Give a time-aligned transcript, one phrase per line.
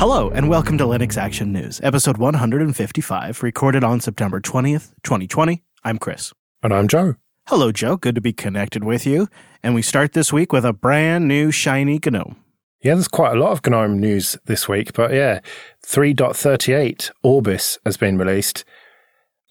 [0.00, 5.62] Hello, and welcome to Linux Action News, episode 155, recorded on September 20th, 2020.
[5.84, 6.32] I'm Chris.
[6.62, 7.16] And I'm Joe.
[7.48, 7.98] Hello, Joe.
[7.98, 9.28] Good to be connected with you.
[9.62, 12.34] And we start this week with a brand new shiny GNOME.
[12.82, 15.40] Yeah, there's quite a lot of GNOME news this week, but yeah,
[15.86, 18.64] 3.38 Orbis has been released.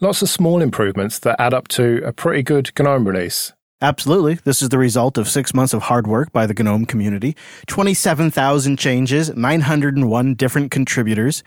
[0.02, 3.54] Lots of small improvements that add up to a pretty good GNOME release.
[3.82, 4.36] Absolutely.
[4.44, 7.36] This is the result of six months of hard work by the GNOME community,
[7.68, 11.44] 27,000 changes, 901 different contributors.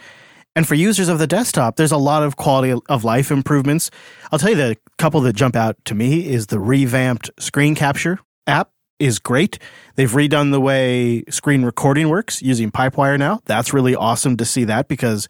[0.56, 3.90] And for users of the desktop, there's a lot of quality of life improvements.
[4.30, 8.18] I'll tell you the couple that jump out to me is the revamped screen capture
[8.46, 9.58] app is great.
[9.96, 13.40] They've redone the way screen recording works using Pipewire now.
[13.44, 15.26] That's really awesome to see that because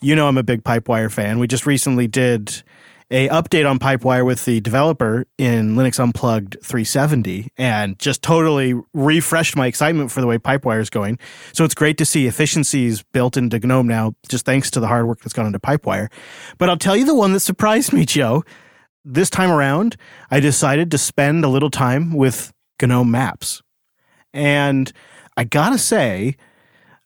[0.00, 1.38] you know I'm a big Pipewire fan.
[1.38, 2.62] We just recently did
[3.10, 9.56] a update on Pipewire with the developer in Linux Unplugged 370 and just totally refreshed
[9.56, 11.18] my excitement for the way Pipewire is going.
[11.52, 15.08] So it's great to see efficiencies built into GNOME now, just thanks to the hard
[15.08, 16.08] work that's gone into Pipewire.
[16.58, 18.44] But I'll tell you the one that surprised me, Joe.
[19.04, 19.96] This time around,
[20.30, 23.60] I decided to spend a little time with GNOME Maps.
[24.32, 24.92] And
[25.36, 26.36] I gotta say,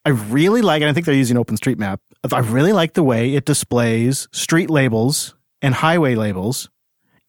[0.04, 1.98] I really like, it, and I think they're using OpenStreetMap.
[2.30, 6.68] I really like the way it displays street labels and highway labels,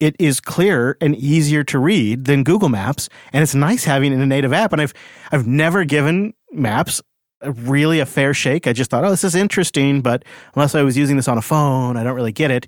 [0.01, 4.15] it is clearer and easier to read than Google Maps, and it's nice having it
[4.15, 4.73] in a native app.
[4.73, 4.93] And I've
[5.31, 7.01] I've never given Maps
[7.41, 8.67] really a fair shake.
[8.67, 11.41] I just thought, oh, this is interesting, but unless I was using this on a
[11.41, 12.67] phone, I don't really get it.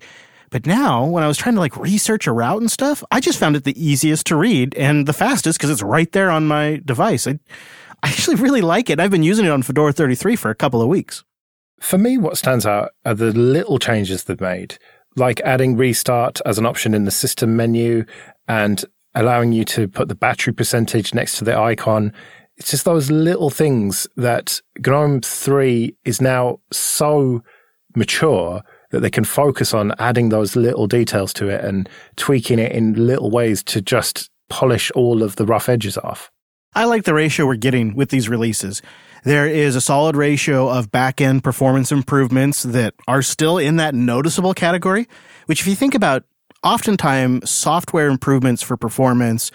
[0.51, 3.38] But now, when I was trying to like research a route and stuff, I just
[3.38, 6.81] found it the easiest to read and the fastest because it's right there on my
[6.85, 7.27] device.
[7.27, 7.39] I,
[8.03, 9.01] I actually really like it.
[9.01, 11.25] I've been using it on Fedora 33 for a couple of weeks.
[11.81, 14.77] For me, what stands out are the little changes they've made
[15.17, 18.05] like adding restart as an option in the system menu
[18.47, 22.13] and allowing you to put the battery percentage next to the icon.
[22.55, 27.43] It's just those little things that GNOME 3 is now so
[27.95, 32.72] mature that they can focus on adding those little details to it and tweaking it
[32.72, 36.31] in little ways to just polish all of the rough edges off.
[36.77, 38.83] I like the ratio we're getting with these releases.
[39.23, 43.95] There is a solid ratio of back end performance improvements that are still in that
[43.95, 45.07] noticeable category,
[45.47, 46.23] which, if you think about,
[46.61, 49.49] oftentimes software improvements for performance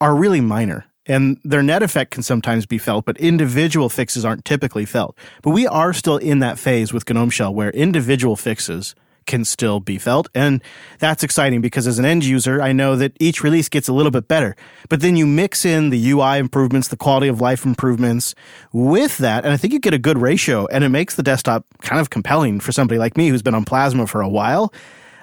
[0.00, 0.86] are really minor.
[1.06, 5.16] And their net effect can sometimes be felt, but individual fixes aren't typically felt.
[5.42, 8.96] But we are still in that phase with GNOME Shell where individual fixes
[9.26, 10.28] can still be felt.
[10.34, 10.62] And
[10.98, 14.10] that's exciting because as an end user, I know that each release gets a little
[14.10, 14.56] bit better.
[14.88, 18.34] But then you mix in the UI improvements, the quality of life improvements
[18.72, 19.44] with that.
[19.44, 22.10] And I think you get a good ratio and it makes the desktop kind of
[22.10, 24.72] compelling for somebody like me who's been on Plasma for a while.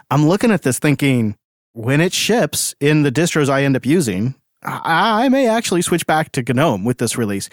[0.10, 1.36] I'm looking at this thinking
[1.74, 6.32] when it ships in the distros I end up using, I may actually switch back
[6.32, 7.50] to GNOME with this release.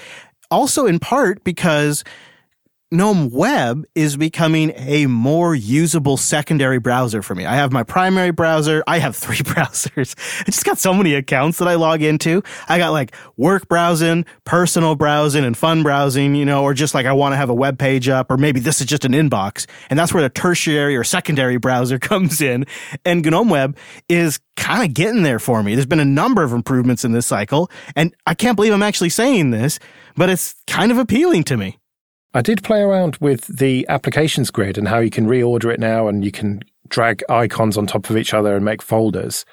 [0.50, 2.04] Also, in part because
[2.95, 7.45] GNOME Web is becoming a more usable secondary browser for me.
[7.45, 8.84] I have my primary browser.
[8.87, 10.15] I have three browsers.
[10.43, 12.43] I just got so many accounts that I log into.
[12.69, 17.05] I got like work browsing, personal browsing, and fun browsing, you know, or just like
[17.05, 19.66] I want to have a web page up, or maybe this is just an inbox.
[19.91, 22.65] And that's where the tertiary or secondary browser comes in.
[23.05, 23.77] And GNOME Web
[24.09, 25.75] is kind of getting there for me.
[25.75, 27.71] There's been a number of improvements in this cycle.
[27.97, 29.81] And I can't believe I'm actually saying this,
[30.16, 31.78] but it's kind of appealing to me.
[32.37, 36.09] I did play around with the applications grid and how you can reorder it now
[36.09, 39.45] and you can drag icons on top of each other and make folders.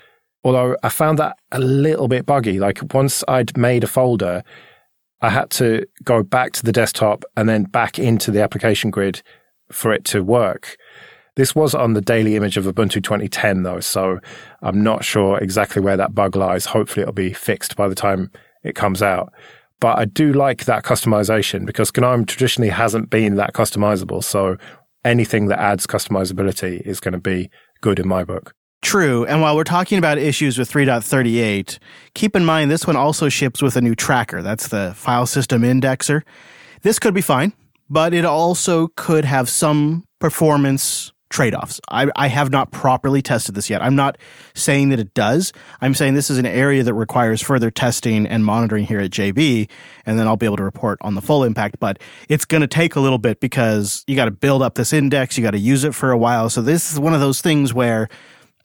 [0.43, 2.59] Although I found that a little bit buggy.
[2.59, 4.43] Like once I'd made a folder,
[5.21, 9.21] I had to go back to the desktop and then back into the application grid
[9.71, 10.75] for it to work.
[11.35, 14.19] This was on the daily image of Ubuntu 2010 though, so
[14.63, 16.65] I'm not sure exactly where that bug lies.
[16.65, 18.31] Hopefully it'll be fixed by the time
[18.63, 19.31] it comes out.
[19.81, 24.23] But I do like that customization because GNOME traditionally hasn't been that customizable.
[24.23, 24.55] So
[25.03, 27.49] anything that adds customizability is going to be
[27.81, 28.53] good in my book.
[28.81, 29.25] True.
[29.25, 31.77] And while we're talking about issues with 3.38,
[32.13, 34.41] keep in mind this one also ships with a new tracker.
[34.41, 36.21] That's the file system indexer.
[36.81, 37.53] This could be fine,
[37.89, 41.81] but it also could have some performance trade offs.
[41.89, 43.81] I, I have not properly tested this yet.
[43.81, 44.17] I'm not
[44.53, 45.51] saying that it does.
[45.81, 49.69] I'm saying this is an area that requires further testing and monitoring here at JB,
[50.05, 51.79] and then I'll be able to report on the full impact.
[51.79, 51.99] But
[52.29, 55.37] it's going to take a little bit because you got to build up this index,
[55.37, 56.49] you got to use it for a while.
[56.49, 58.09] So this is one of those things where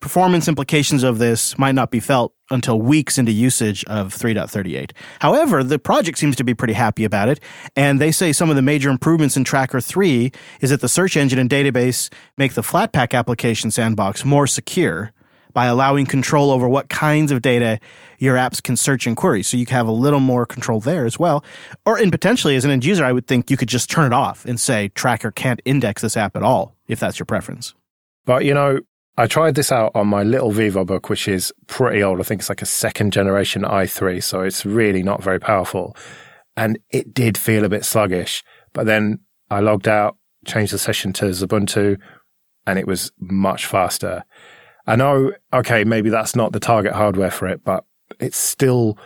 [0.01, 4.93] performance implications of this might not be felt until weeks into usage of 3.38.
[5.21, 7.41] However, the project seems to be pretty happy about it,
[7.75, 11.17] and they say some of the major improvements in Tracker 3 is that the search
[11.17, 15.13] engine and database make the Flatpak application sandbox more secure.
[15.57, 17.81] by allowing control over what kinds of data
[18.19, 19.43] your apps can search and query.
[19.43, 21.43] So you have a little more control there as well.
[21.87, 24.13] Or in potentially as an end user, I would think you could just turn it
[24.13, 27.75] off and say tracker can't index this app at all if that's your preference.
[28.27, 28.81] But you know,
[29.19, 32.21] I tried this out on my little VivoBook, which is pretty old.
[32.21, 35.97] I think it's like a second generation i3, so it's really not very powerful.
[36.55, 38.45] And it did feel a bit sluggish.
[38.75, 39.21] But then
[39.51, 41.99] I logged out, changed the session to Xubuntu,
[42.67, 44.23] and it was much faster.
[44.87, 47.85] I know, okay, maybe that's not the target hardware for it, but
[48.21, 48.99] it's still,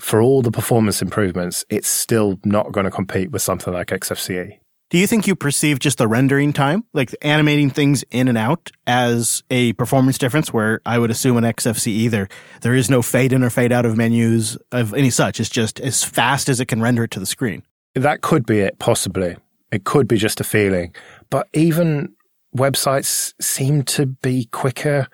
[0.00, 4.58] for all the performance improvements, it's still not going to compete with something like XFCE.
[4.90, 8.70] Do you think you perceive just the rendering time, like animating things in and out,
[8.86, 10.50] as a performance difference?
[10.50, 12.26] Where I would assume an XFCE either
[12.62, 15.40] there is no fade in or fade out of menus of any such.
[15.40, 17.64] It's just as fast as it can render it to the screen.
[17.94, 19.36] That could be it, possibly.
[19.70, 20.94] It could be just a feeling.
[21.28, 22.14] But even
[22.56, 25.06] websites seem to be quicker,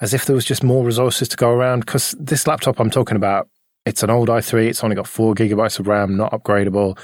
[0.00, 1.86] as if there was just more resources to go around.
[1.86, 3.48] Because this laptop I'm talking about,
[3.86, 4.66] it's an old i3.
[4.66, 6.98] It's only got four gigabytes of RAM, not upgradable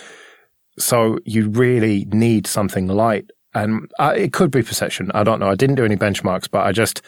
[0.78, 3.31] so you really need something light.
[3.55, 5.11] And uh, it could be perception.
[5.12, 5.50] I don't know.
[5.50, 7.02] I didn't do any benchmarks, but I just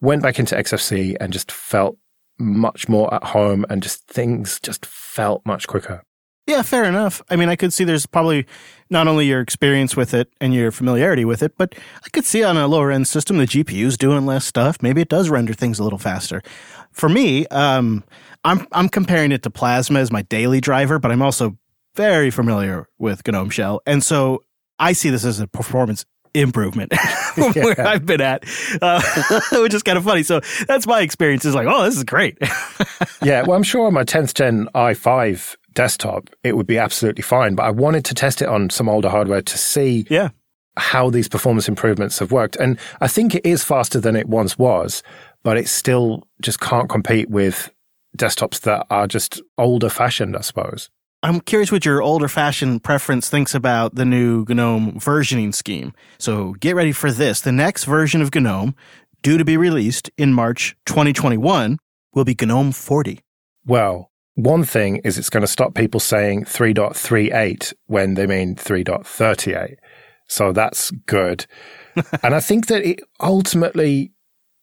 [0.00, 1.98] went back into XFCE and just felt
[2.38, 6.02] much more at home and just things just felt much quicker.
[6.46, 7.22] Yeah, fair enough.
[7.30, 8.46] I mean, I could see there's probably
[8.88, 11.74] not only your experience with it and your familiarity with it, but
[12.04, 14.82] I could see on a lower end system the GPU's doing less stuff.
[14.82, 16.42] Maybe it does render things a little faster.
[16.90, 18.02] For me, um,
[18.42, 21.56] I'm I'm comparing it to Plasma as my daily driver, but I'm also
[22.00, 23.82] very familiar with GNOME Shell.
[23.84, 24.42] And so
[24.78, 26.94] I see this as a performance improvement
[27.34, 27.64] from yeah.
[27.64, 28.44] where I've been at,
[28.80, 29.02] uh,
[29.52, 30.22] which is kind of funny.
[30.22, 32.38] So that's my experience is like, oh, this is great.
[33.22, 33.42] yeah.
[33.42, 37.54] Well, I'm sure on my 10th gen i5 desktop, it would be absolutely fine.
[37.54, 40.30] But I wanted to test it on some older hardware to see yeah.
[40.78, 42.56] how these performance improvements have worked.
[42.56, 45.02] And I think it is faster than it once was,
[45.42, 47.70] but it still just can't compete with
[48.16, 50.88] desktops that are just older fashioned, I suppose.
[51.22, 55.92] I'm curious what your older fashioned preference thinks about the new GNOME versioning scheme.
[56.18, 57.42] So get ready for this.
[57.42, 58.74] The next version of GNOME,
[59.22, 61.78] due to be released in March 2021,
[62.14, 63.20] will be GNOME 40.
[63.66, 69.74] Well, one thing is it's going to stop people saying 3.38 when they mean 3.38.
[70.26, 71.44] So that's good.
[72.22, 74.12] and I think that it ultimately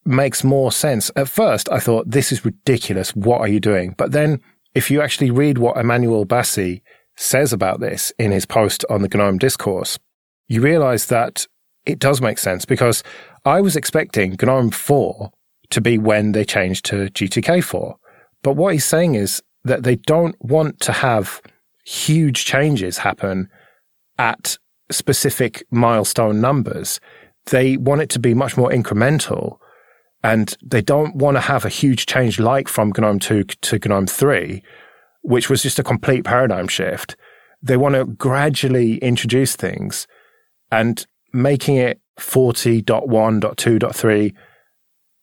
[0.06, 1.12] makes more sense.
[1.16, 3.16] At first, I thought, this is ridiculous.
[3.16, 3.94] What are you doing?
[3.96, 4.42] But then
[4.78, 6.84] if you actually read what Emmanuel Bassi
[7.16, 9.98] says about this in his post on the GNOME discourse,
[10.48, 11.48] you realize that
[11.88, 13.04] it does make sense because
[13.44, 15.32] I was expecting GNOME 4
[15.72, 17.96] to be when they changed to GTK 4.
[18.44, 21.42] But what he's saying is that they don't want to have
[21.84, 23.50] huge changes happen
[24.20, 24.60] at
[24.92, 27.00] specific milestone numbers.
[27.48, 29.58] They want it to be much more incremental
[30.28, 34.08] and they don't want to have a huge change like from GNOME 2 to GNOME
[34.08, 34.62] 3,
[35.22, 37.16] which was just a complete paradigm shift.
[37.62, 40.06] They want to gradually introduce things
[40.70, 44.34] and making it 40.1.2.3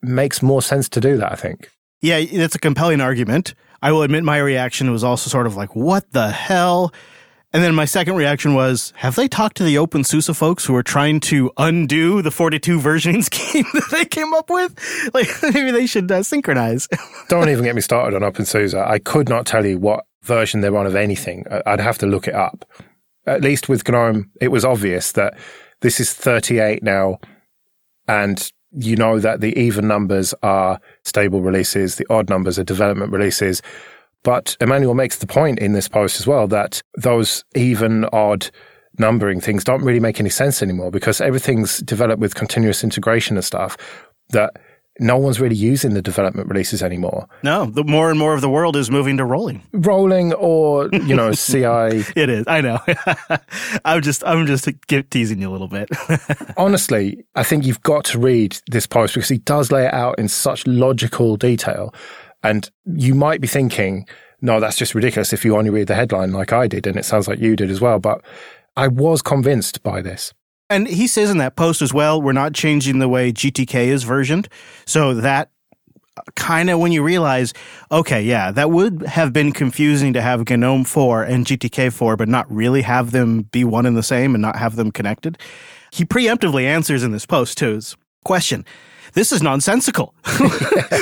[0.00, 1.70] makes more sense to do that, I think.
[2.00, 3.52] Yeah, that's a compelling argument.
[3.82, 6.94] I will admit my reaction was also sort of like, what the hell?
[7.54, 10.82] And then my second reaction was, have they talked to the OpenSUSE folks who are
[10.82, 14.76] trying to undo the 42 versioning scheme that they came up with?
[15.14, 16.88] Like, maybe they should uh, synchronize.
[17.28, 18.74] Don't even get me started on OpenSUSE.
[18.74, 21.44] I could not tell you what version they're on of anything.
[21.64, 22.64] I'd have to look it up.
[23.24, 25.38] At least with GNOME, it was obvious that
[25.80, 27.20] this is 38 now,
[28.08, 33.12] and you know that the even numbers are stable releases, the odd numbers are development
[33.12, 33.62] releases.
[34.24, 38.50] But Emmanuel makes the point in this post as well that those even, odd
[38.98, 43.44] numbering things don't really make any sense anymore because everything's developed with continuous integration and
[43.44, 43.76] stuff
[44.30, 44.56] that
[45.00, 47.26] no one's really using the development releases anymore.
[47.42, 49.60] No, the more and more of the world is moving to rolling.
[49.72, 52.04] Rolling or, you know, CI.
[52.14, 52.44] it is.
[52.46, 52.78] I know.
[53.84, 54.68] I'm just I'm just
[55.10, 55.88] teasing you a little bit.
[56.56, 60.18] Honestly, I think you've got to read this post because he does lay it out
[60.18, 61.92] in such logical detail
[62.44, 64.06] and you might be thinking,
[64.40, 66.86] no, that's just ridiculous if you only read the headline like I did.
[66.86, 67.98] And it sounds like you did as well.
[67.98, 68.20] But
[68.76, 70.32] I was convinced by this.
[70.68, 74.04] And he says in that post as well, we're not changing the way GTK is
[74.04, 74.48] versioned.
[74.86, 75.50] So that
[76.16, 77.54] uh, kind of when you realize,
[77.90, 82.28] okay, yeah, that would have been confusing to have GNOME 4 and GTK 4, but
[82.28, 85.38] not really have them be one and the same and not have them connected.
[85.90, 87.80] He preemptively answers in this post too.
[88.24, 88.64] Question
[89.14, 90.14] this is nonsensical.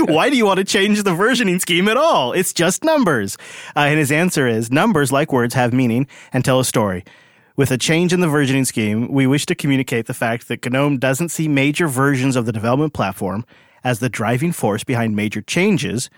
[0.06, 2.32] Why do you want to change the versioning scheme at all?
[2.32, 3.36] It's just numbers.
[3.74, 7.04] Uh, and his answer is numbers, like words, have meaning and tell a story.
[7.56, 10.98] With a change in the versioning scheme, we wish to communicate the fact that GNOME
[10.98, 13.44] doesn't see major versions of the development platform
[13.84, 16.08] as the driving force behind major changes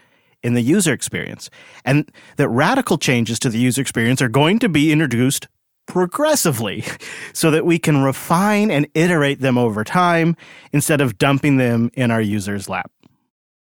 [0.42, 1.48] in the user experience,
[1.84, 5.48] and that radical changes to the user experience are going to be introduced
[5.86, 6.84] progressively
[7.32, 10.36] so that we can refine and iterate them over time
[10.72, 12.90] instead of dumping them in our user's lap.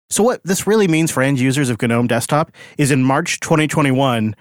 [0.10, 4.36] So, what this really means for end users of GNOME Desktop is in March 2021,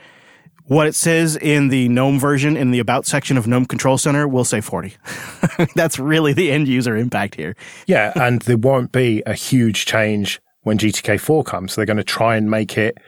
[0.64, 4.26] what it says in the GNOME version in the About section of GNOME Control Center
[4.26, 4.96] will say 40.
[5.76, 7.54] That's really the end user impact here.
[7.86, 11.76] Yeah, and there won't be a huge change when GTK4 comes.
[11.76, 12.98] They're going to try and make it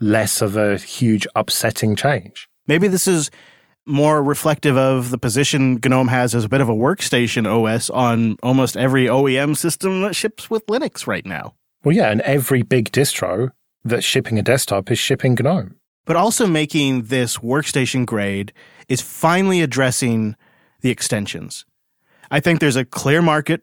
[0.00, 2.48] less of a huge upsetting change.
[2.66, 3.30] Maybe this is
[3.90, 8.36] more reflective of the position GNOME has as a bit of a workstation OS on
[8.42, 11.54] almost every OEM system that ships with Linux right now.
[11.84, 13.50] Well, yeah, and every big distro
[13.84, 15.76] that's shipping a desktop is shipping GNOME.
[16.04, 18.52] But also making this workstation grade
[18.88, 20.36] is finally addressing
[20.80, 21.64] the extensions.
[22.30, 23.62] I think there's a clear market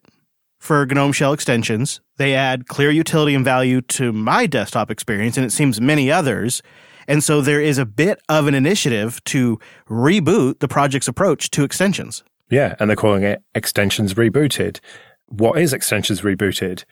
[0.60, 2.02] for GNOME Shell extensions.
[2.18, 6.62] They add clear utility and value to my desktop experience, and it seems many others.
[7.08, 9.60] And so there is a bit of an initiative to
[9.90, 12.24] reboot the project's approach to extensions.
[12.50, 14.80] Yeah, and they're calling it Extensions Rebooted.
[15.28, 16.84] What is Extensions Rebooted?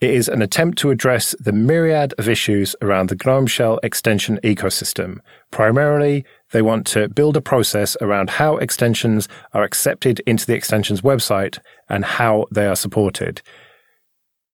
[0.00, 4.40] It is an attempt to address the myriad of issues around the GNOME Shell extension
[4.42, 5.18] ecosystem.
[5.50, 11.02] Primarily, they want to build a process around how extensions are accepted into the extensions
[11.02, 11.58] website
[11.90, 13.42] and how they are supported.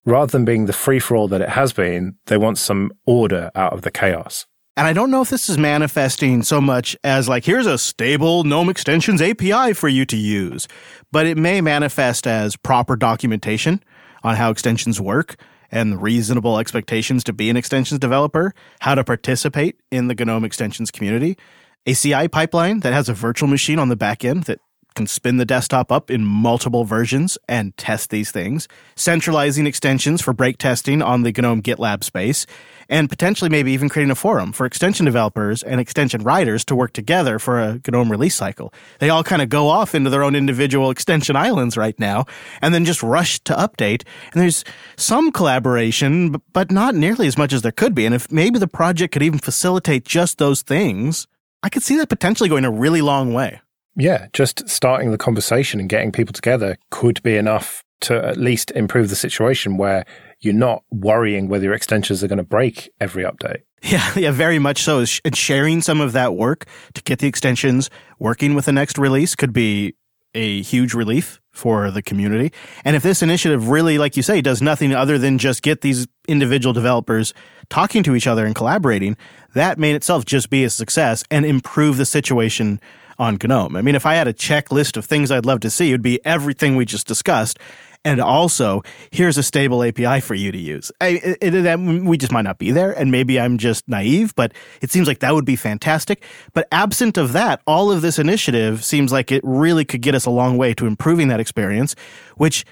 [0.04, 3.52] Rather than being the free for all that it has been, they want some order
[3.54, 4.46] out of the chaos.
[4.78, 8.44] And I don't know if this is manifesting so much as like, here's a stable
[8.44, 10.68] GNOME extensions API for you to use,
[11.10, 13.82] but it may manifest as proper documentation
[14.22, 15.36] on how extensions work
[15.70, 20.90] and reasonable expectations to be an extensions developer, how to participate in the GNOME extensions
[20.90, 21.38] community,
[21.86, 24.60] a CI pipeline that has a virtual machine on the back end that
[24.96, 30.32] can spin the desktop up in multiple versions and test these things, centralizing extensions for
[30.32, 32.46] break testing on the GNOME GitLab space,
[32.88, 36.92] and potentially maybe even creating a forum for extension developers and extension writers to work
[36.92, 38.72] together for a GNOME release cycle.
[38.98, 42.24] They all kind of go off into their own individual extension islands right now
[42.62, 44.04] and then just rush to update.
[44.32, 44.64] And there's
[44.96, 48.06] some collaboration, but not nearly as much as there could be.
[48.06, 51.26] And if maybe the project could even facilitate just those things,
[51.62, 53.60] I could see that potentially going a really long way
[53.96, 58.70] yeah, just starting the conversation and getting people together could be enough to at least
[58.72, 60.04] improve the situation where
[60.40, 63.62] you're not worrying whether your extensions are going to break every update.
[63.82, 65.04] Yeah, yeah, very much so.
[65.24, 67.88] And sharing some of that work to get the extensions
[68.18, 69.94] working with the next release could be
[70.34, 72.52] a huge relief for the community.
[72.84, 76.06] And if this initiative really, like you say, does nothing other than just get these
[76.26, 77.32] individual developers
[77.70, 79.16] talking to each other and collaborating,
[79.54, 82.80] that may in itself just be a success and improve the situation
[83.18, 83.76] on GNOME.
[83.76, 86.02] I mean, if I had a checklist of things I'd love to see, it would
[86.02, 87.58] be everything we just discussed.
[88.04, 90.92] And also, here's a stable API for you to use.
[91.00, 94.52] I, it, it, we just might not be there, and maybe I'm just naive, but
[94.80, 96.22] it seems like that would be fantastic.
[96.52, 100.24] But absent of that, all of this initiative seems like it really could get us
[100.24, 101.96] a long way to improving that experience,
[102.36, 102.64] which,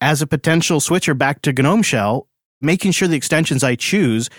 [0.00, 2.26] as a potential switcher back to GNOME Shell,
[2.62, 4.30] making sure the extensions I choose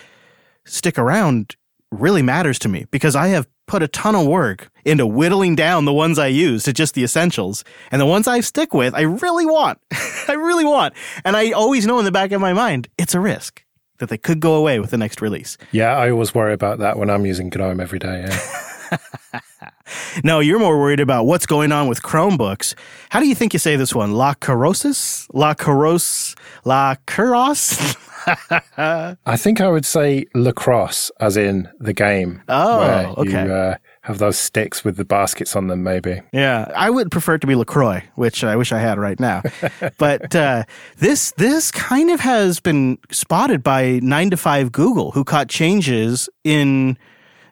[0.65, 1.55] stick around
[1.91, 5.85] really matters to me because I have put a ton of work into whittling down
[5.85, 7.63] the ones I use to just the essentials.
[7.89, 9.79] And the ones I stick with, I really want.
[10.27, 10.93] I really want.
[11.23, 13.63] And I always know in the back of my mind, it's a risk
[13.99, 15.57] that they could go away with the next release.
[15.71, 18.27] Yeah, I always worry about that when I'm using GNOME every day.
[18.27, 19.39] Yeah.
[20.23, 22.75] no, you're more worried about what's going on with Chromebooks.
[23.09, 24.13] How do you think you say this one?
[24.13, 25.27] La Carosis?
[25.33, 26.35] La Caros?
[26.65, 27.97] La Curos?
[28.77, 32.41] I think I would say lacrosse, as in the game.
[32.47, 33.45] Oh, okay.
[33.45, 36.21] You, uh, have those sticks with the baskets on them, maybe.
[36.33, 39.43] Yeah, I would prefer it to be Lacroix, which I wish I had right now.
[39.97, 40.63] but uh,
[40.97, 46.29] this this kind of has been spotted by nine to five Google, who caught changes
[46.43, 46.97] in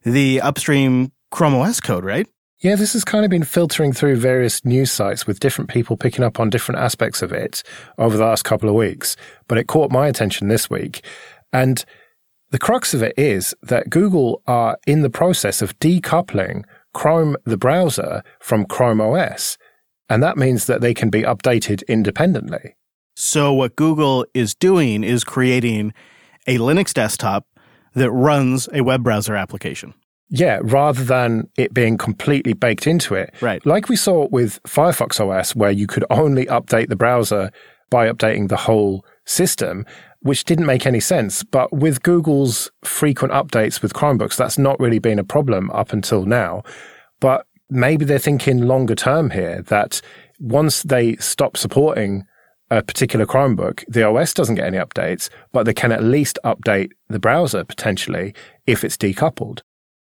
[0.03, 2.27] the upstream Chrome OS code, right?
[2.62, 6.25] Yeah, this has kind of been filtering through various news sites with different people picking
[6.25, 7.63] up on different aspects of it
[7.98, 9.15] over the last couple of weeks.
[9.48, 11.05] But it caught my attention this week.
[11.53, 11.86] And
[12.50, 17.57] the crux of it is that Google are in the process of decoupling Chrome, the
[17.57, 19.57] browser, from Chrome OS.
[20.09, 22.75] And that means that they can be updated independently.
[23.15, 25.93] So, what Google is doing is creating
[26.48, 27.45] a Linux desktop
[27.93, 29.93] that runs a web browser application.
[30.29, 33.33] Yeah, rather than it being completely baked into it.
[33.41, 33.65] Right.
[33.65, 37.51] Like we saw with Firefox OS, where you could only update the browser
[37.89, 39.86] by updating the whole system,
[40.21, 41.43] which didn't make any sense.
[41.43, 46.25] But with Google's frequent updates with Chromebooks, that's not really been a problem up until
[46.25, 46.63] now.
[47.19, 50.01] But maybe they're thinking longer term here that
[50.39, 52.25] once they stop supporting
[52.71, 56.91] a particular Chromebook, the OS doesn't get any updates, but they can at least update
[57.07, 58.36] the browser potentially
[58.67, 59.62] if it's decoupled.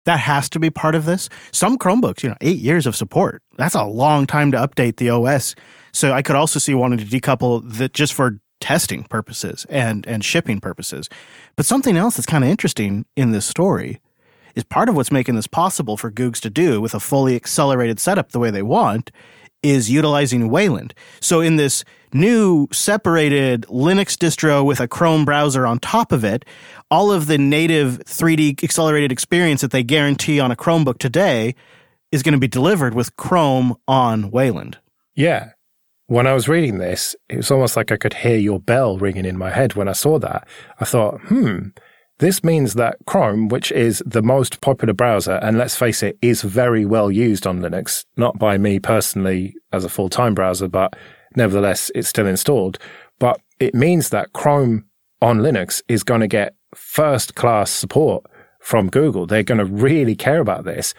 [0.09, 1.29] That has to be part of this.
[1.51, 3.43] Some Chromebooks, you know, eight years of support.
[3.57, 5.53] That's a long time to update the OS.
[5.91, 10.25] So I could also see wanting to decouple that just for testing purposes and, and
[10.25, 11.09] shipping purposes.
[11.55, 14.01] But something else that's kind of interesting in this story
[14.55, 17.99] is part of what's making this possible for Googs to do with a fully accelerated
[17.99, 19.11] setup the way they want
[19.63, 20.93] is utilizing Wayland.
[21.19, 26.45] So in this new separated Linux distro with a Chrome browser on top of it,
[26.89, 31.55] all of the native 3D accelerated experience that they guarantee on a Chromebook today
[32.11, 34.77] is going to be delivered with Chrome on Wayland.
[35.15, 35.51] Yeah.
[36.07, 39.25] When I was reading this, it was almost like I could hear your bell ringing
[39.25, 40.47] in my head when I saw that.
[40.79, 41.67] I thought, hmm,
[42.19, 46.41] this means that Chrome, which is the most popular browser, and let's face it, is
[46.41, 50.95] very well used on Linux, not by me personally as a full time browser, but
[51.35, 52.77] nevertheless, it's still installed.
[53.19, 54.85] But it means that Chrome
[55.21, 58.25] on Linux is going to get first class support
[58.59, 59.25] from Google.
[59.25, 60.93] They're going to really care about this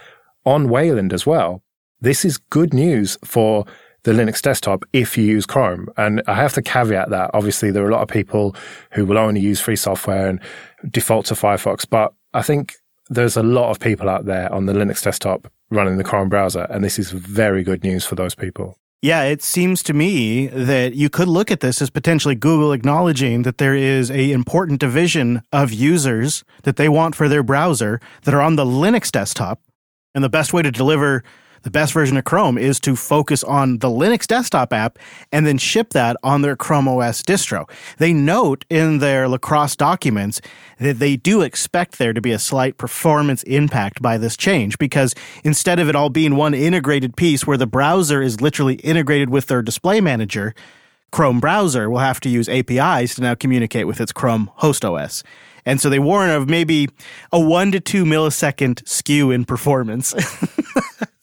[0.47, 1.63] on Wayland as well.
[2.01, 3.67] This is good news for
[4.03, 5.89] the Linux desktop if you use Chrome.
[5.97, 7.31] And I have to caveat that.
[7.35, 8.55] Obviously, there are a lot of people
[8.93, 10.41] who will only use free software and
[10.89, 12.75] default to Firefox, but I think
[13.09, 16.67] there's a lot of people out there on the Linux desktop running the Chrome browser,
[16.71, 18.77] and this is very good news for those people.
[19.03, 23.43] Yeah, it seems to me that you could look at this as potentially Google acknowledging
[23.43, 28.35] that there is a important division of users that they want for their browser that
[28.35, 29.61] are on the Linux desktop.
[30.15, 31.25] And the best way to deliver
[31.63, 34.99] the best version of Chrome is to focus on the Linux desktop app
[35.31, 37.69] and then ship that on their Chrome OS distro.
[37.99, 40.41] They note in their Lacros documents
[40.79, 45.15] that they do expect there to be a slight performance impact by this change because
[45.45, 49.47] instead of it all being one integrated piece where the browser is literally integrated with
[49.47, 50.55] their display manager,
[51.13, 55.23] Chrome browser will have to use APIs to now communicate with its Chrome host OS.
[55.67, 56.89] And so they warn of maybe
[57.33, 60.15] a one to two millisecond skew in performance.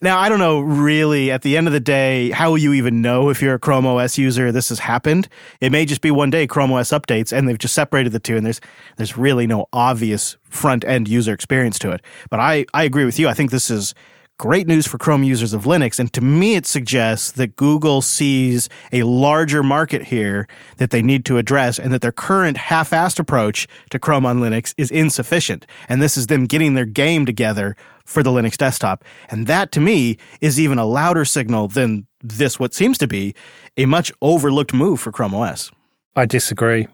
[0.00, 3.00] Now, I don't know really at the end of the day, how will you even
[3.00, 5.28] know if you're a Chrome OS user this has happened?
[5.60, 8.36] It may just be one day Chrome OS updates and they've just separated the two
[8.36, 8.60] and there's
[8.96, 12.02] there's really no obvious front end user experience to it.
[12.30, 13.28] But I, I agree with you.
[13.28, 13.94] I think this is
[14.38, 15.98] great news for Chrome users of Linux.
[15.98, 21.24] And to me, it suggests that Google sees a larger market here that they need
[21.26, 25.66] to address and that their current half assed approach to Chrome on Linux is insufficient.
[25.88, 29.04] And this is them getting their game together for the Linux desktop.
[29.30, 33.34] And that to me is even a louder signal than this, what seems to be
[33.76, 35.70] a much overlooked move for Chrome OS.
[36.16, 36.86] I disagree.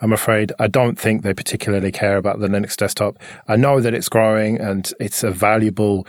[0.00, 3.18] I'm afraid I don't think they particularly care about the Linux desktop.
[3.46, 6.06] I know that it's growing and it's a valuable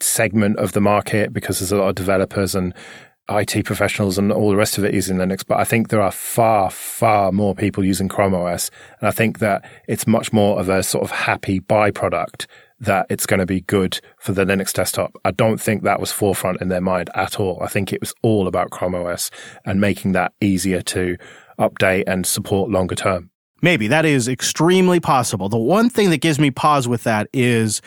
[0.00, 2.74] segment of the market because there's a lot of developers and
[3.30, 6.10] IT professionals and all the rest of it using Linux, but I think there are
[6.10, 8.70] far, far more people using Chrome OS.
[9.00, 12.46] And I think that it's much more of a sort of happy byproduct
[12.80, 15.12] that it's going to be good for the Linux desktop.
[15.24, 17.58] I don't think that was forefront in their mind at all.
[17.60, 19.30] I think it was all about Chrome OS
[19.64, 21.16] and making that easier to
[21.58, 23.30] update and support longer term.
[23.60, 25.48] Maybe that is extremely possible.
[25.48, 27.82] The one thing that gives me pause with that is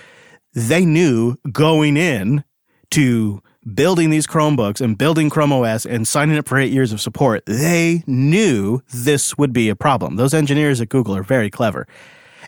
[0.53, 2.43] they knew going in
[2.91, 3.41] to
[3.73, 7.43] building these Chromebooks and building Chrome OS and signing up for eight years of support,
[7.45, 10.15] they knew this would be a problem.
[10.15, 11.87] Those engineers at Google are very clever.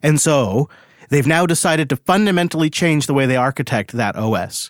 [0.02, 0.70] And so
[1.10, 4.70] they've now decided to fundamentally change the way they architect that OS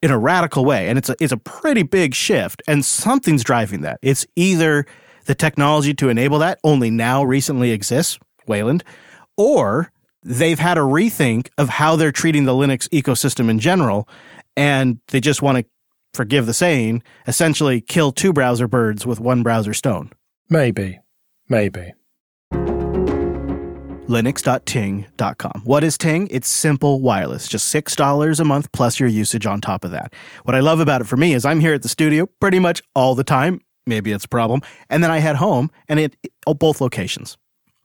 [0.00, 0.88] in a radical way.
[0.88, 3.98] And it's a, it's a pretty big shift, and something's driving that.
[4.02, 4.86] It's either
[5.26, 8.82] the technology to enable that only now recently exists, Wayland,
[9.36, 9.91] or
[10.22, 14.08] they've had a rethink of how they're treating the Linux ecosystem in general,
[14.56, 15.64] and they just want to,
[16.14, 20.10] forgive the saying, essentially kill two browser birds with one browser stone.
[20.50, 21.00] Maybe.
[21.48, 21.94] Maybe
[24.12, 25.62] linux.ting.com.
[25.64, 26.28] What is Ting?
[26.30, 30.14] It's simple wireless, just $6 a month plus your usage on top of that.
[30.44, 32.82] What I love about it for me is I'm here at the studio pretty much
[32.94, 33.60] all the time.
[33.86, 34.60] Maybe it's a problem.
[34.90, 37.36] And then I head home and it, it oh, both locations.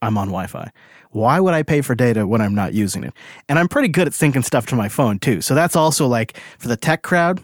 [0.02, 0.70] I'm on Wi Fi.
[1.10, 3.14] Why would I pay for data when I'm not using it?
[3.48, 5.40] And I'm pretty good at syncing stuff to my phone too.
[5.40, 7.40] So that's also like for the tech crowd,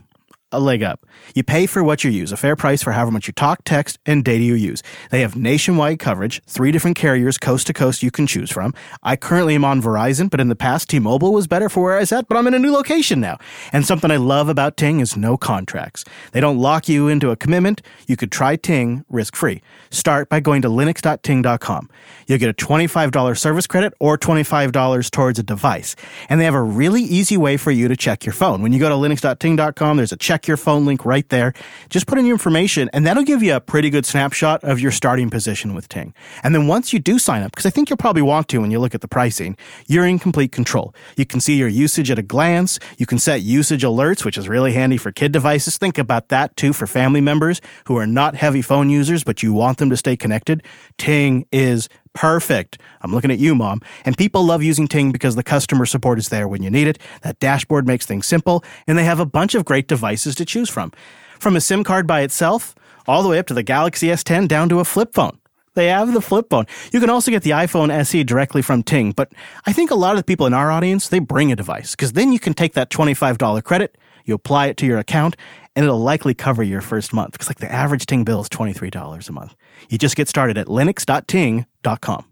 [0.54, 1.06] a leg up.
[1.34, 3.98] You pay for what you use, a fair price for however much you talk, text,
[4.06, 4.82] and data you use.
[5.10, 8.74] They have nationwide coverage, three different carriers coast to coast you can choose from.
[9.02, 11.96] I currently am on Verizon, but in the past, T Mobile was better for where
[11.96, 13.38] I was at, but I'm in a new location now.
[13.72, 16.04] And something I love about Ting is no contracts.
[16.32, 17.82] They don't lock you into a commitment.
[18.06, 19.62] You could try Ting risk free.
[19.90, 21.90] Start by going to linux.ting.com.
[22.26, 25.96] You'll get a $25 service credit or $25 towards a device.
[26.28, 28.62] And they have a really easy way for you to check your phone.
[28.62, 31.52] When you go to linux.ting.com, there's a check your phone link right there.
[31.90, 34.90] Just put in your information, and that'll give you a pretty good snapshot of your
[34.90, 36.14] starting position with Ting.
[36.42, 38.70] And then once you do sign up, because I think you'll probably want to when
[38.70, 40.94] you look at the pricing, you're in complete control.
[41.16, 42.78] You can see your usage at a glance.
[42.98, 45.78] You can set usage alerts, which is really handy for kid devices.
[45.78, 49.52] Think about that too for family members who are not heavy phone users, but you
[49.52, 50.62] want them to stay connected.
[50.98, 52.78] Ting is Perfect.
[53.02, 53.80] I'm looking at you, mom.
[54.04, 56.98] And people love using Ting because the customer support is there when you need it.
[57.22, 60.70] That dashboard makes things simple, and they have a bunch of great devices to choose
[60.70, 60.92] from.
[61.40, 62.74] From a SIM card by itself,
[63.06, 65.38] all the way up to the Galaxy S10 down to a flip phone.
[65.74, 66.66] They have the flip phone.
[66.92, 69.32] You can also get the iPhone SE directly from Ting, but
[69.66, 72.12] I think a lot of the people in our audience, they bring a device because
[72.12, 75.36] then you can take that $25 credit, you apply it to your account,
[75.76, 79.28] and it'll likely cover your first month because like the average Ting bill is $23
[79.28, 79.54] a month.
[79.88, 82.24] You just get started at linux.ting.com.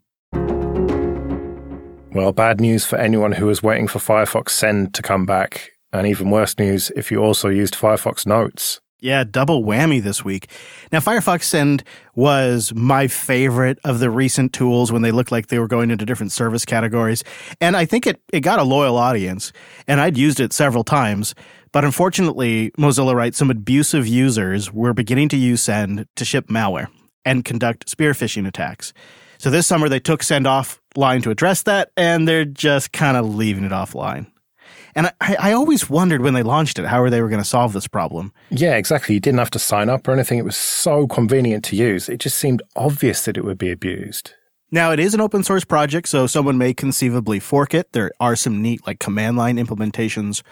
[2.15, 6.07] Well, bad news for anyone who was waiting for Firefox Send to come back, and
[6.07, 8.81] even worse news if you also used Firefox Notes.
[9.03, 10.49] Yeah, double whammy this week.
[10.93, 11.83] Now, Firefox Send
[12.15, 16.07] was my favorite of the recent tools when they looked like they were going into
[16.07, 17.25] different service categories.
[17.61, 19.53] And I think it, it got a loyal audience.
[19.89, 21.35] And I'd used it several times.
[21.73, 26.89] But unfortunately, Mozilla writes some abusive users were beginning to use Send to ship malware
[27.25, 28.93] and conduct spear phishing attacks.
[29.39, 33.35] So this summer they took send offline to address that, and they're just kind of
[33.35, 34.27] leaving it offline.
[34.95, 37.73] And I, I always wondered when they launched it how they were going to solve
[37.73, 38.33] this problem.
[38.51, 39.15] Yeah, exactly.
[39.15, 40.39] You didn't have to sign up or anything.
[40.39, 42.09] It was so convenient to use.
[42.09, 44.35] It just seemed obvious that it would be abused.
[44.71, 47.93] Now, it is an open source project, so someone may conceivably fork it.
[47.93, 50.43] There are some neat, like, command line implementations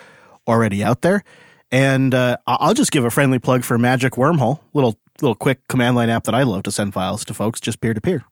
[0.50, 1.22] already out there.
[1.70, 5.96] And uh, I'll just give a friendly plug for Magic Wormhole, little little quick command
[5.96, 8.24] line app that I love to send files to folks just peer to peer.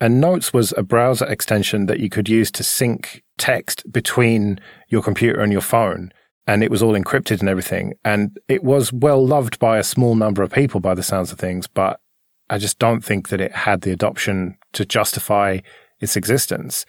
[0.00, 5.02] And Notes was a browser extension that you could use to sync text between your
[5.02, 6.12] computer and your phone.
[6.46, 7.94] And it was all encrypted and everything.
[8.04, 11.38] And it was well loved by a small number of people by the sounds of
[11.38, 12.00] things, but
[12.48, 15.58] I just don't think that it had the adoption to justify
[16.00, 16.86] its existence,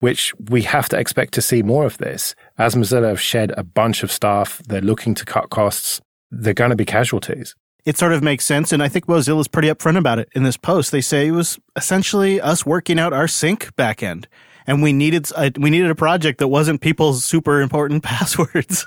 [0.00, 2.34] which we have to expect to see more of this.
[2.56, 6.70] As Mozilla have shed a bunch of staff, they're looking to cut costs, they're going
[6.70, 7.54] to be casualties
[7.88, 8.70] it sort of makes sense.
[8.70, 10.92] And I think Mozilla's pretty upfront about it in this post.
[10.92, 14.26] They say it was essentially us working out our sync backend.
[14.68, 18.86] And we needed a, we needed a project that wasn't people's super important passwords.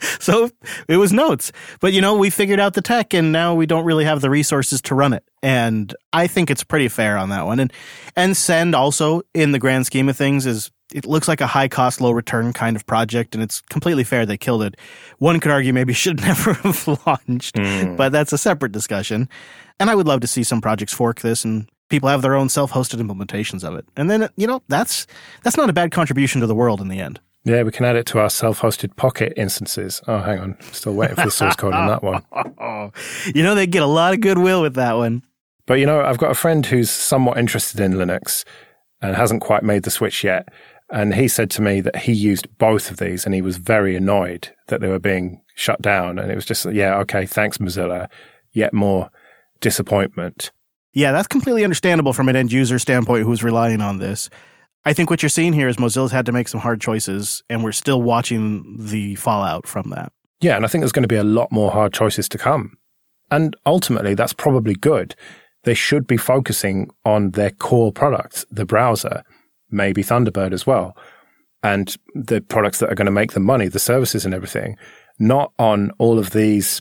[0.20, 0.50] so
[0.88, 1.52] it was notes.
[1.80, 4.28] But you know, we figured out the tech and now we don't really have the
[4.28, 5.24] resources to run it.
[5.42, 7.60] And I think it's pretty fair on that one.
[7.60, 7.72] And
[8.16, 11.68] and send also in the grand scheme of things is it looks like a high
[11.68, 14.76] cost, low return kind of project, and it's completely fair they killed it.
[15.18, 17.96] One could argue maybe should never have launched, mm.
[17.96, 19.28] but that's a separate discussion.
[19.78, 22.48] And I would love to see some projects fork this and people have their own
[22.48, 23.84] self-hosted implementations of it.
[23.96, 25.06] And then you know that's
[25.42, 27.20] that's not a bad contribution to the world in the end.
[27.44, 30.02] Yeah, we can add it to our self-hosted Pocket instances.
[30.06, 32.22] Oh, hang on, still waiting for the source code on that one.
[33.34, 35.22] you know they get a lot of goodwill with that one.
[35.66, 38.44] But you know, I've got a friend who's somewhat interested in Linux
[39.00, 40.48] and hasn't quite made the switch yet.
[40.90, 43.94] And he said to me that he used both of these and he was very
[43.94, 46.18] annoyed that they were being shut down.
[46.18, 48.08] And it was just, yeah, okay, thanks, Mozilla.
[48.52, 49.10] Yet more
[49.60, 50.50] disappointment.
[50.92, 54.28] Yeah, that's completely understandable from an end user standpoint who's relying on this.
[54.84, 57.62] I think what you're seeing here is Mozilla's had to make some hard choices, and
[57.62, 60.12] we're still watching the fallout from that.
[60.40, 62.78] Yeah, and I think there's going to be a lot more hard choices to come.
[63.30, 65.14] And ultimately, that's probably good.
[65.64, 69.22] They should be focusing on their core product, the browser,
[69.70, 70.96] maybe Thunderbird as well,
[71.62, 74.76] and the products that are going to make them money, the services and everything,
[75.18, 76.80] not on all of these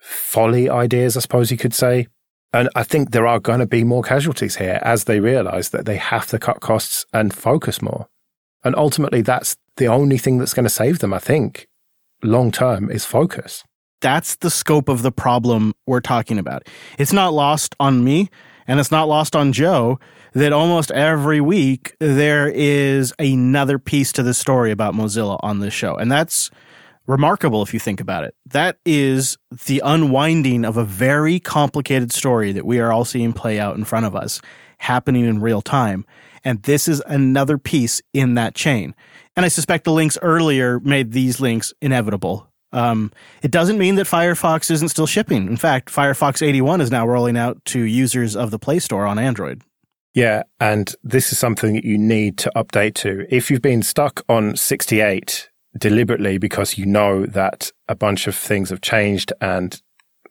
[0.00, 2.08] folly ideas, I suppose you could say.
[2.56, 5.84] And I think there are going to be more casualties here as they realize that
[5.84, 8.08] they have to cut costs and focus more.
[8.64, 11.68] And ultimately, that's the only thing that's going to save them, I think,
[12.22, 13.62] long term, is focus.
[14.00, 16.66] That's the scope of the problem we're talking about.
[16.98, 18.30] It's not lost on me
[18.66, 19.98] and it's not lost on Joe
[20.32, 25.74] that almost every week there is another piece to the story about Mozilla on this
[25.74, 25.94] show.
[25.94, 26.50] And that's
[27.06, 28.34] remarkable if you think about it.
[28.46, 33.58] That is the unwinding of a very complicated story that we are all seeing play
[33.58, 34.40] out in front of us,
[34.78, 36.04] happening in real time.
[36.44, 38.94] And this is another piece in that chain.
[39.36, 42.48] And I suspect the links earlier made these links inevitable.
[42.72, 45.46] Um, it doesn't mean that Firefox isn't still shipping.
[45.46, 49.18] In fact, Firefox 81 is now rolling out to users of the Play Store on
[49.18, 49.62] Android.
[50.14, 53.26] Yeah, and this is something that you need to update to.
[53.28, 58.70] If you've been stuck on 68 deliberately because you know that a bunch of things
[58.70, 59.80] have changed and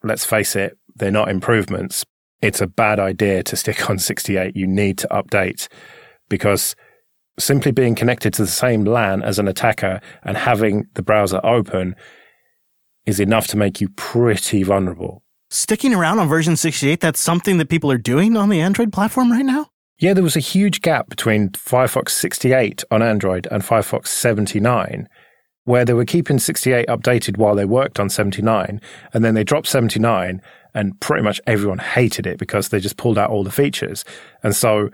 [0.04, 2.06] let's face it, they're not improvements,
[2.42, 4.56] it's a bad idea to stick on 68.
[4.56, 5.68] You need to update
[6.30, 6.76] because
[7.40, 11.96] simply being connected to the same LAN as an attacker and having the browser open
[13.06, 15.24] is enough to make you pretty vulnerable.
[15.50, 19.32] Sticking around on version 68, that's something that people are doing on the Android platform
[19.32, 19.68] right now?
[20.00, 25.08] Yeah, there was a huge gap between Firefox 68 on Android and Firefox 79,
[25.66, 28.80] where they were keeping 68 updated while they worked on 79,
[29.14, 30.42] and then they dropped 79,
[30.74, 34.06] and pretty much everyone hated it because they just pulled out all the features.
[34.44, 34.90] And so,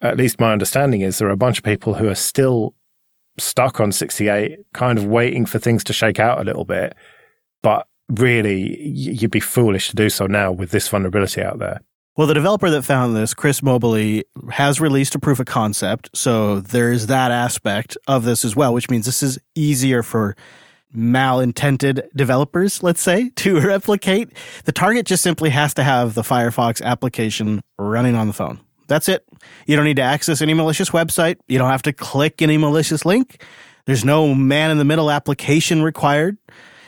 [0.00, 2.74] at least my understanding is there are a bunch of people who are still
[3.38, 6.94] stuck on 68, kind of waiting for things to shake out a little bit.
[7.62, 11.80] But really, you'd be foolish to do so now with this vulnerability out there.
[12.14, 16.10] Well, the developer that found this, Chris Moberly, has released a proof of concept.
[16.14, 20.36] So there's that aspect of this as well, which means this is easier for
[20.94, 24.28] malintended developers, let's say, to replicate.
[24.64, 28.60] The target just simply has to have the Firefox application running on the phone.
[28.88, 29.26] That's it.
[29.66, 31.36] You don't need to access any malicious website.
[31.48, 33.42] You don't have to click any malicious link.
[33.86, 36.36] There's no man in the middle application required.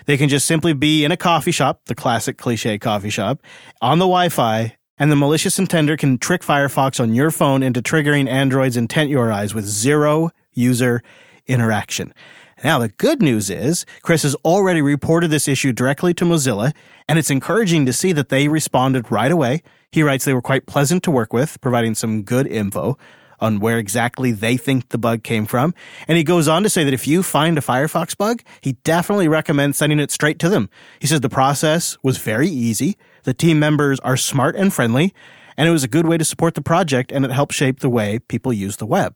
[0.04, 3.42] They can just simply be in a coffee shop, the classic cliche coffee shop,
[3.80, 7.82] on the Wi Fi, and the malicious intender can trick Firefox on your phone into
[7.82, 11.02] triggering Android's intent URIs with zero user
[11.46, 12.14] interaction.
[12.62, 16.72] Now, the good news is Chris has already reported this issue directly to Mozilla,
[17.08, 19.62] and it's encouraging to see that they responded right away.
[19.90, 22.96] He writes they were quite pleasant to work with, providing some good info
[23.40, 25.74] on where exactly they think the bug came from.
[26.08, 29.28] And he goes on to say that if you find a Firefox bug, he definitely
[29.28, 30.70] recommends sending it straight to them.
[31.00, 32.96] He says the process was very easy.
[33.24, 35.12] The team members are smart and friendly,
[35.56, 37.90] and it was a good way to support the project and it helped shape the
[37.90, 39.14] way people use the web.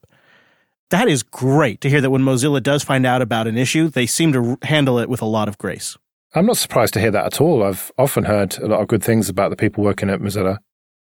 [0.90, 4.06] That is great to hear that when Mozilla does find out about an issue, they
[4.06, 5.98] seem to handle it with a lot of grace.
[6.34, 7.62] I'm not surprised to hear that at all.
[7.62, 10.58] I've often heard a lot of good things about the people working at Mozilla.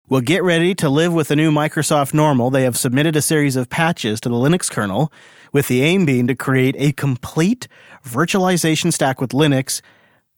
[0.09, 2.49] Well, get ready to live with the new Microsoft normal.
[2.49, 5.11] They have submitted a series of patches to the Linux kernel
[5.51, 7.67] with the aim being to create a complete
[8.03, 9.81] virtualization stack with Linux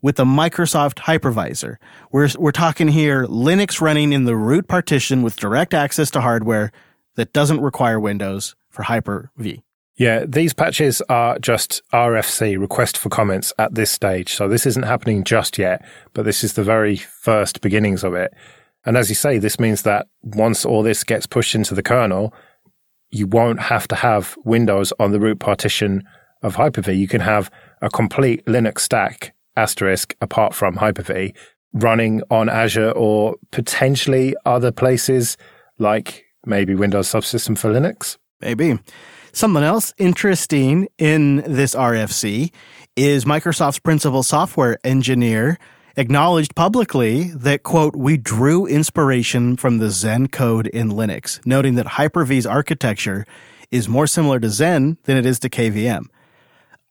[0.05, 1.77] with the Microsoft hypervisor.
[2.11, 6.71] We're, we're talking here Linux running in the root partition with direct access to hardware
[7.15, 9.63] that doesn't require Windows for Hyper V.
[9.95, 14.35] Yeah, these patches are just RFC, request for comments at this stage.
[14.35, 18.31] So this isn't happening just yet, but this is the very first beginnings of it.
[18.85, 22.31] And as you say, this means that once all this gets pushed into the kernel,
[23.09, 26.03] you won't have to have Windows on the root partition
[26.43, 26.93] of Hyper-V.
[26.93, 27.49] You can have
[27.81, 31.33] a complete Linux stack asterisk apart from Hyper-V
[31.73, 35.37] running on Azure or potentially other places
[35.77, 38.17] like maybe Windows Subsystem for Linux.
[38.41, 38.79] Maybe.
[39.33, 42.53] Something else interesting in this RFC
[42.95, 45.59] is Microsoft's principal software engineer
[45.97, 51.85] acknowledged publicly that, quote, we drew inspiration from the Xen code in Linux, noting that
[51.87, 53.25] Hyper-V's architecture
[53.71, 56.05] is more similar to Xen than it is to KVM.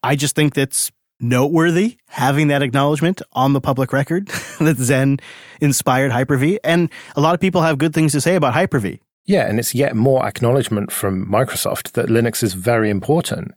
[0.03, 0.91] I just think that's
[1.25, 4.29] noteworthy having that acknowledgement on the public record
[4.61, 5.21] that Xen
[5.61, 6.61] inspired Hyper-V.
[6.63, 9.01] And a lot of people have good things to say about Hyper-V.
[9.27, 13.53] Yeah, and it's yet more acknowledgement from Microsoft that Linux is very important.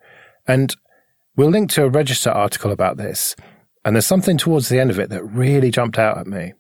[0.48, 0.76] And
[1.36, 3.36] we'll link to a register article about this.
[3.84, 6.54] And there's something towards the end of it that really jumped out at me.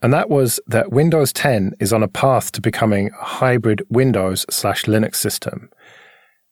[0.00, 4.46] And that was that Windows 10 is on a path to becoming a hybrid Windows
[4.48, 5.70] slash Linux system.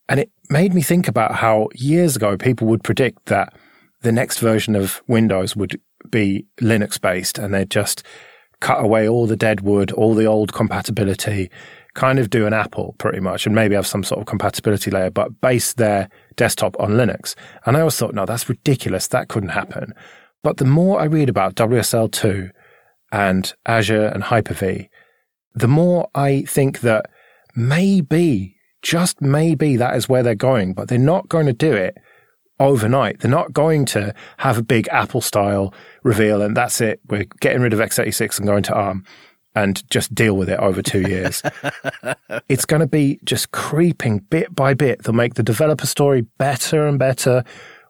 [0.09, 3.55] And it made me think about how years ago people would predict that
[4.07, 8.05] the next version of Windows would be Linux based and they'd just
[8.61, 11.51] cut away all the dead wood, all the old compatibility,
[11.95, 15.11] kind of do an Apple pretty much, and maybe have some sort of compatibility layer,
[15.11, 17.35] but base their desktop on Linux.
[17.65, 19.09] And I always thought, no, that's ridiculous.
[19.09, 19.93] That couldn't happen.
[20.45, 22.53] But the more I read about WSL2
[23.11, 24.89] and Azure and Hyper-V,
[25.55, 27.11] the more I think that
[27.57, 31.99] maybe, just maybe that is where they're going, but they're not going to do it
[32.59, 33.21] overnight.
[33.21, 37.01] They're not going to have a big Apple style reveal and that's it.
[37.09, 39.05] We're getting rid of x86 and going to ARM
[39.57, 41.43] and just deal with it over two years.
[42.49, 45.03] it's going to be just creeping bit by bit.
[45.03, 47.43] They'll make the developer story better and better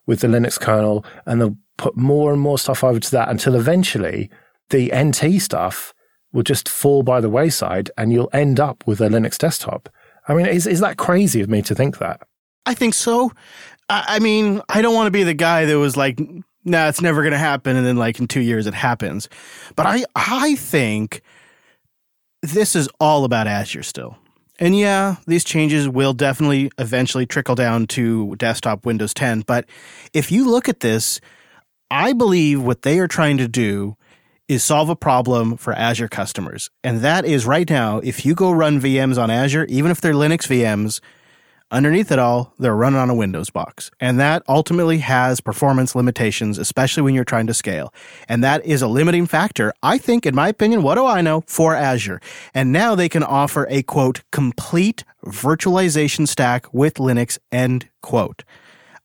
[0.07, 3.57] with the Linux kernel, and they'll put more and more stuff over to that until
[3.57, 4.31] eventually
[4.71, 5.93] the NT stuff
[6.33, 9.89] will just fall by the wayside and you'll end up with a Linux desktop.
[10.29, 12.21] I mean, is, is that crazy of me to think that?
[12.65, 13.33] I think so.
[13.89, 16.21] I, mean, I don't want to be the guy that was like,
[16.65, 17.77] nah, it's never going to happen.
[17.77, 19.29] And then like in two years it happens.
[19.77, 21.23] But I, I think
[22.43, 24.17] this is all about Azure still.
[24.59, 29.43] And yeah, these changes will definitely eventually trickle down to desktop Windows 10.
[29.43, 29.67] But
[30.13, 31.21] if you look at this,
[31.91, 33.97] I believe what they are trying to do
[34.49, 36.71] is solve a problem for Azure customers.
[36.83, 40.15] And that is right now, if you go run VMs on Azure, even if they're
[40.15, 41.01] Linux VMs,
[41.73, 43.91] Underneath it all, they're running on a Windows box.
[43.99, 47.93] And that ultimately has performance limitations, especially when you're trying to scale.
[48.29, 51.43] And that is a limiting factor, I think, in my opinion, what do I know,
[51.49, 52.21] for Azure.
[52.55, 58.45] And now they can offer a quote, complete virtualization stack with Linux, end quote.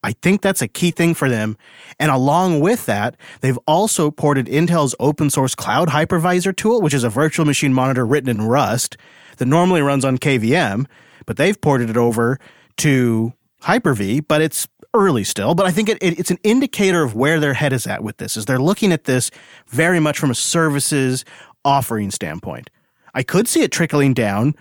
[0.04, 1.58] I think that's a key thing for them.
[2.00, 7.04] And along with that, they've also ported Intel's open source cloud hypervisor tool, which is
[7.04, 8.98] a virtual machine monitor written in Rust
[9.38, 10.86] that normally runs on KVM
[11.26, 12.40] but they've ported it over
[12.78, 15.56] to Hyper-V, but it's early still.
[15.56, 18.18] But I think it, it, it's an indicator of where their head is at with
[18.18, 19.32] this, is they're looking at this
[19.68, 21.24] very much from a services
[21.64, 22.70] offering standpoint.
[23.14, 24.56] I could see it trickling down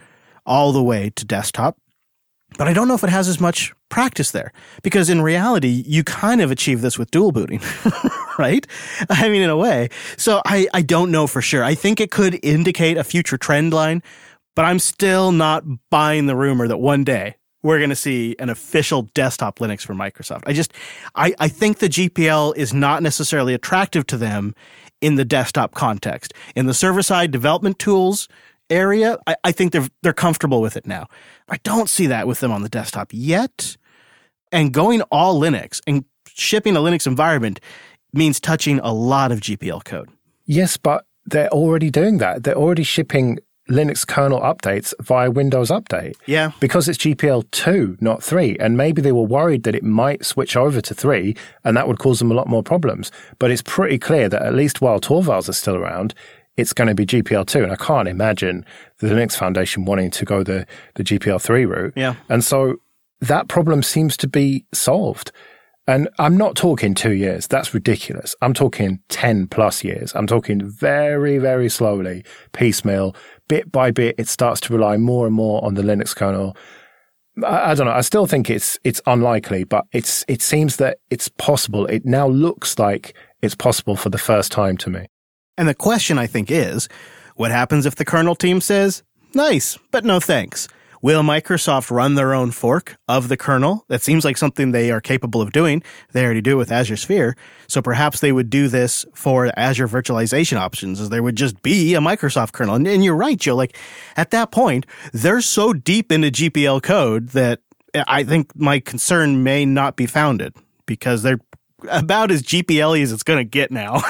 [0.44, 1.78] all the way to desktop,
[2.58, 6.02] but I don't know if it has as much practice there because in reality, you
[6.04, 7.60] kind of achieve this with dual booting,
[8.38, 8.66] right?
[9.08, 9.88] I mean, in a way.
[10.16, 11.62] So I, I don't know for sure.
[11.62, 14.02] I think it could indicate a future trend line,
[14.54, 18.48] but I'm still not buying the rumor that one day we're going to see an
[18.48, 20.42] official desktop Linux from Microsoft.
[20.46, 20.72] I just,
[21.14, 24.54] I, I think the GPL is not necessarily attractive to them
[25.00, 26.32] in the desktop context.
[26.56, 28.28] In the server side development tools
[28.70, 31.06] area, I, I think they're, they're comfortable with it now.
[31.48, 33.76] I don't see that with them on the desktop yet.
[34.52, 37.60] And going all Linux and shipping a Linux environment
[38.12, 40.08] means touching a lot of GPL code.
[40.44, 42.42] Yes, but they're already doing that.
[42.42, 43.38] They're already shipping
[43.70, 46.14] Linux kernel updates via Windows Update.
[46.26, 46.50] Yeah.
[46.60, 48.56] Because it's GPL 2, not 3.
[48.58, 51.98] And maybe they were worried that it might switch over to 3 and that would
[51.98, 53.10] cause them a lot more problems.
[53.38, 56.14] But it's pretty clear that at least while Torvalds are still around,
[56.56, 57.62] it's going to be GPL 2.
[57.62, 58.66] And I can't imagine
[58.98, 61.92] the Linux Foundation wanting to go the, the GPL 3 route.
[61.96, 62.16] Yeah.
[62.28, 62.76] And so
[63.20, 65.32] that problem seems to be solved.
[65.90, 67.48] And I'm not talking two years.
[67.48, 68.36] That's ridiculous.
[68.42, 70.14] I'm talking 10 plus years.
[70.14, 73.16] I'm talking very, very slowly, piecemeal,
[73.48, 76.56] bit by bit, it starts to rely more and more on the Linux kernel.
[77.44, 77.92] I, I don't know.
[77.92, 81.86] I still think it's it's unlikely, but it's it seems that it's possible.
[81.86, 85.06] It now looks like it's possible for the first time to me.
[85.58, 86.88] And the question I think is,
[87.34, 89.02] what happens if the kernel team says,
[89.34, 90.68] "Nice, but no thanks"?
[91.02, 93.86] Will Microsoft run their own fork of the kernel?
[93.88, 95.82] That seems like something they are capable of doing.
[96.12, 97.36] They already do with Azure Sphere.
[97.68, 101.94] So perhaps they would do this for Azure virtualization options, as there would just be
[101.94, 102.74] a Microsoft kernel.
[102.74, 103.56] And, and you're right, Joe.
[103.56, 103.78] Like
[104.16, 104.84] at that point,
[105.14, 107.60] they're so deep into GPL code that
[107.94, 111.40] I think my concern may not be founded because they're
[111.88, 114.02] about as GPL as it's going to get now.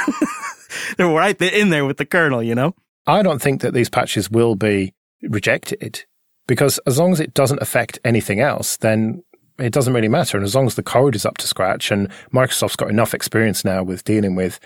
[0.96, 2.74] they're right in there with the kernel, you know?
[3.06, 6.04] I don't think that these patches will be rejected
[6.50, 9.22] because as long as it doesn't affect anything else, then
[9.60, 10.36] it doesn't really matter.
[10.36, 13.64] And as long as the code is up to scratch and Microsoft's got enough experience
[13.64, 14.58] now with dealing with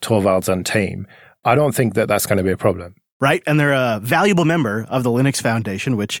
[0.00, 1.08] Torvalds and team,
[1.44, 2.94] I don't think that that's going to be a problem.
[3.20, 3.42] Right.
[3.48, 6.20] And they're a valuable member of the Linux Foundation, which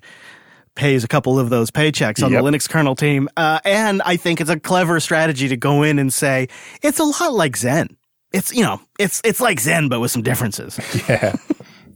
[0.74, 2.42] pays a couple of those paychecks on yep.
[2.42, 3.28] the Linux kernel team.
[3.36, 6.48] Uh, and I think it's a clever strategy to go in and say,
[6.82, 7.94] it's a lot like Xen.
[8.32, 10.76] It's, you know, it's, it's like Xen, but with some differences.
[11.08, 11.36] yeah,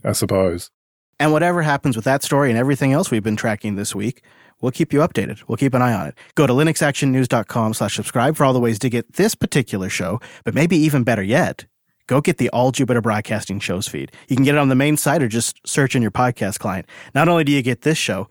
[0.04, 0.70] I suppose.
[1.20, 4.22] And whatever happens with that story and everything else we've been tracking this week,
[4.60, 5.42] we'll keep you updated.
[5.48, 6.18] We'll keep an eye on it.
[6.34, 10.54] Go to linuxactionnews.com slash subscribe for all the ways to get this particular show, but
[10.54, 11.66] maybe even better yet,
[12.06, 14.12] go get the All Jupiter Broadcasting shows feed.
[14.28, 16.86] You can get it on the main site or just search in your podcast client.
[17.14, 18.28] Not only do you get this show,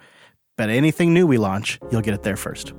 [0.56, 2.74] but anything new we launch, you'll get it there first.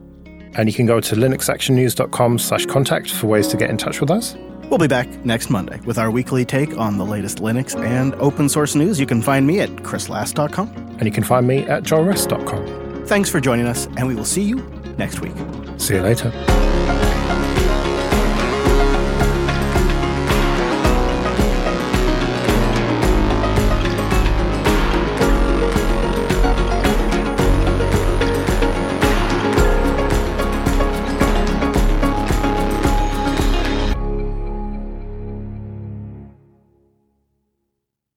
[0.54, 4.10] And you can go to linuxactionnews.com slash contact for ways to get in touch with
[4.10, 4.34] us.
[4.70, 8.48] We'll be back next Monday with our weekly take on the latest Linux and open
[8.48, 9.00] source news.
[9.00, 10.68] You can find me at chrislas.com.
[10.98, 13.06] And you can find me at joelrest.com.
[13.06, 14.56] Thanks for joining us, and we will see you
[14.98, 15.34] next week.
[15.78, 17.07] See you later.